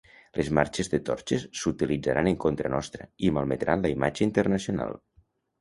Les 0.39 0.47
marxes 0.59 0.87
de 0.93 0.99
torxes 1.09 1.43
s’utilitzaran 1.59 2.31
en 2.33 2.39
contra 2.45 2.73
nostra 2.77 3.07
i 3.29 3.33
malmetran 3.37 3.87
l’imatge 3.87 4.29
internacional. 4.31 4.99